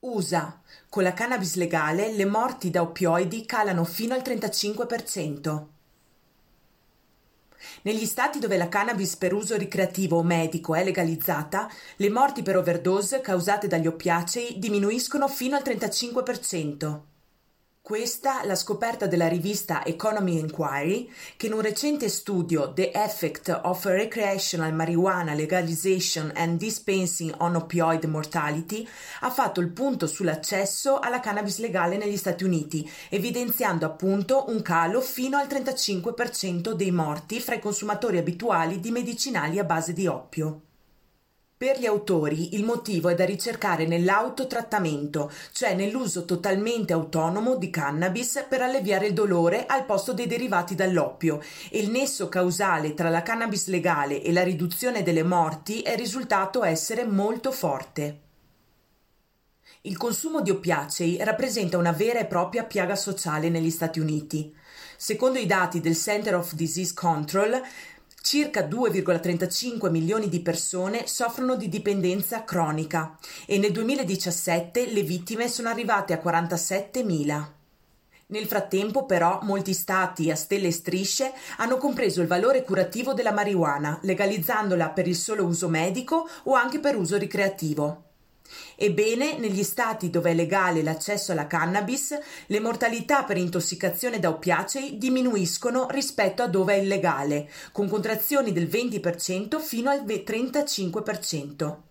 USA. 0.00 0.60
Con 0.88 1.02
la 1.02 1.12
cannabis 1.12 1.56
legale 1.56 2.12
le 2.12 2.24
morti 2.24 2.70
da 2.70 2.82
oppioidi 2.82 3.44
calano 3.44 3.82
fino 3.82 4.14
al 4.14 4.20
35%. 4.20 5.66
Negli 7.82 8.04
stati 8.04 8.38
dove 8.38 8.56
la 8.56 8.68
cannabis 8.68 9.16
per 9.16 9.34
uso 9.34 9.56
ricreativo 9.56 10.18
o 10.18 10.22
medico 10.22 10.76
è 10.76 10.84
legalizzata, 10.84 11.68
le 11.96 12.10
morti 12.10 12.42
per 12.42 12.56
overdose 12.56 13.20
causate 13.20 13.66
dagli 13.66 13.88
oppiacei 13.88 14.60
diminuiscono 14.60 15.26
fino 15.26 15.56
al 15.56 15.62
35%. 15.64 17.00
Questa 17.88 18.44
la 18.44 18.54
scoperta 18.54 19.06
della 19.06 19.28
rivista 19.28 19.82
Economy 19.82 20.38
Inquiry, 20.38 21.10
che 21.38 21.46
in 21.46 21.54
un 21.54 21.62
recente 21.62 22.10
studio 22.10 22.74
The 22.74 22.92
Effect 22.92 23.60
of 23.62 23.82
Recreational 23.86 24.74
Marijuana 24.74 25.32
Legalization 25.32 26.30
and 26.34 26.58
Dispensing 26.58 27.34
on 27.38 27.56
Opioid 27.56 28.04
Mortality 28.04 28.86
ha 29.20 29.30
fatto 29.30 29.62
il 29.62 29.70
punto 29.70 30.06
sull'accesso 30.06 30.98
alla 30.98 31.20
cannabis 31.20 31.60
legale 31.60 31.96
negli 31.96 32.18
Stati 32.18 32.44
Uniti, 32.44 32.86
evidenziando 33.08 33.86
appunto 33.86 34.44
un 34.48 34.60
calo 34.60 35.00
fino 35.00 35.38
al 35.38 35.46
35% 35.46 36.72
dei 36.72 36.90
morti 36.90 37.40
fra 37.40 37.54
i 37.54 37.58
consumatori 37.58 38.18
abituali 38.18 38.80
di 38.80 38.90
medicinali 38.90 39.58
a 39.58 39.64
base 39.64 39.94
di 39.94 40.06
oppio. 40.06 40.67
Per 41.58 41.76
gli 41.76 41.86
autori 41.86 42.54
il 42.54 42.62
motivo 42.62 43.08
è 43.08 43.16
da 43.16 43.24
ricercare 43.24 43.84
nell'autotrattamento, 43.84 45.28
cioè 45.50 45.74
nell'uso 45.74 46.24
totalmente 46.24 46.92
autonomo 46.92 47.56
di 47.56 47.68
cannabis 47.68 48.46
per 48.48 48.62
alleviare 48.62 49.08
il 49.08 49.12
dolore 49.12 49.66
al 49.66 49.84
posto 49.84 50.12
dei 50.12 50.28
derivati 50.28 50.76
dall'oppio 50.76 51.42
e 51.68 51.80
il 51.80 51.90
nesso 51.90 52.28
causale 52.28 52.94
tra 52.94 53.08
la 53.08 53.22
cannabis 53.22 53.66
legale 53.66 54.22
e 54.22 54.30
la 54.30 54.44
riduzione 54.44 55.02
delle 55.02 55.24
morti 55.24 55.82
è 55.82 55.96
risultato 55.96 56.62
essere 56.62 57.04
molto 57.04 57.50
forte. 57.50 58.20
Il 59.80 59.96
consumo 59.96 60.42
di 60.42 60.50
oppiacei 60.50 61.16
rappresenta 61.24 61.76
una 61.76 61.90
vera 61.90 62.20
e 62.20 62.26
propria 62.26 62.62
piaga 62.62 62.94
sociale 62.94 63.48
negli 63.48 63.70
Stati 63.70 63.98
Uniti. 63.98 64.54
Secondo 64.96 65.40
i 65.40 65.46
dati 65.46 65.80
del 65.80 65.96
Center 65.96 66.36
of 66.36 66.54
Disease 66.54 66.94
Control, 66.94 67.60
Circa 68.30 68.60
2,35 68.68 69.88
milioni 69.88 70.28
di 70.28 70.40
persone 70.40 71.06
soffrono 71.06 71.56
di 71.56 71.70
dipendenza 71.70 72.44
cronica 72.44 73.16
e 73.46 73.56
nel 73.56 73.72
2017 73.72 74.92
le 74.92 75.00
vittime 75.00 75.48
sono 75.48 75.70
arrivate 75.70 76.12
a 76.12 76.20
47.000. 76.22 77.46
Nel 78.26 78.44
frattempo, 78.44 79.06
però, 79.06 79.38
molti 79.44 79.72
stati 79.72 80.30
a 80.30 80.36
stelle 80.36 80.66
e 80.66 80.72
strisce 80.72 81.32
hanno 81.56 81.78
compreso 81.78 82.20
il 82.20 82.26
valore 82.26 82.64
curativo 82.64 83.14
della 83.14 83.32
marijuana, 83.32 83.98
legalizzandola 84.02 84.90
per 84.90 85.08
il 85.08 85.16
solo 85.16 85.46
uso 85.46 85.70
medico 85.70 86.28
o 86.42 86.52
anche 86.52 86.80
per 86.80 86.96
uso 86.96 87.16
ricreativo. 87.16 88.07
Ebbene, 88.76 89.38
negli 89.38 89.62
stati 89.62 90.10
dove 90.10 90.30
è 90.30 90.34
legale 90.34 90.82
l'accesso 90.82 91.32
alla 91.32 91.46
cannabis, 91.46 92.18
le 92.46 92.60
mortalità 92.60 93.24
per 93.24 93.36
intossicazione 93.36 94.18
da 94.18 94.28
oppiacei 94.28 94.98
diminuiscono 94.98 95.86
rispetto 95.90 96.42
a 96.42 96.48
dove 96.48 96.74
è 96.74 96.78
illegale, 96.78 97.50
con 97.72 97.88
contrazioni 97.88 98.52
del 98.52 98.66
20% 98.66 99.60
fino 99.60 99.90
al 99.90 100.04
35%. 100.04 101.86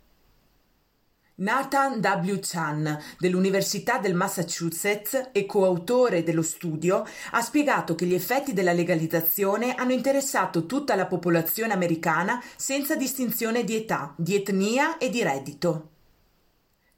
Nathan 1.39 1.99
W. 1.99 2.39
Chan 2.41 2.99
dell'Università 3.19 3.99
del 3.99 4.15
Massachusetts 4.15 5.29
e 5.31 5.45
coautore 5.45 6.23
dello 6.23 6.41
studio 6.41 7.05
ha 7.31 7.41
spiegato 7.41 7.93
che 7.93 8.05
gli 8.05 8.15
effetti 8.15 8.53
della 8.53 8.73
legalizzazione 8.73 9.75
hanno 9.75 9.91
interessato 9.91 10.65
tutta 10.65 10.95
la 10.95 11.05
popolazione 11.05 11.73
americana 11.73 12.43
senza 12.55 12.95
distinzione 12.95 13.63
di 13.63 13.75
età, 13.75 14.15
di 14.17 14.33
etnia 14.33 14.97
e 14.97 15.11
di 15.11 15.21
reddito. 15.21 15.89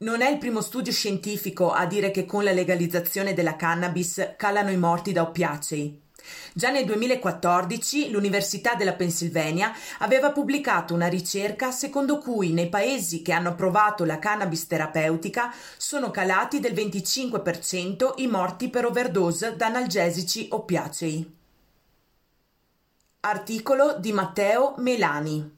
Non 0.01 0.21
è 0.21 0.29
il 0.29 0.37
primo 0.37 0.61
studio 0.61 0.93
scientifico 0.93 1.73
a 1.73 1.85
dire 1.85 2.09
che 2.09 2.25
con 2.25 2.45
la 2.45 2.53
legalizzazione 2.53 3.33
della 3.33 3.57
cannabis 3.57 4.35
calano 4.37 4.71
i 4.71 4.77
morti 4.77 5.11
da 5.11 5.23
oppiacei. 5.23 6.03
Già 6.53 6.69
nel 6.69 6.85
2014 6.85 8.09
l'Università 8.09 8.75
della 8.75 8.93
Pennsylvania 8.93 9.73
aveva 9.97 10.31
pubblicato 10.31 10.93
una 10.93 11.07
ricerca 11.07 11.71
secondo 11.71 12.17
cui 12.17 12.53
nei 12.53 12.69
paesi 12.69 13.21
che 13.21 13.33
hanno 13.33 13.49
approvato 13.49 14.05
la 14.05 14.19
cannabis 14.19 14.67
terapeutica 14.67 15.53
sono 15.75 16.11
calati 16.11 16.61
del 16.61 16.71
25% 16.71 18.13
i 18.17 18.27
morti 18.27 18.69
per 18.69 18.85
overdose 18.85 19.57
da 19.57 19.65
analgesici 19.65 20.47
oppiacei. 20.49 21.35
Articolo 23.19 23.97
di 23.99 24.13
Matteo 24.13 24.75
Melani 24.77 25.57